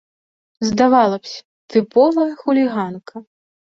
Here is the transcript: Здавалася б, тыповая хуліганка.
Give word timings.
Здавалася 0.69 1.37
б, 1.43 1.45
тыповая 1.77 2.29
хуліганка. 2.43 3.15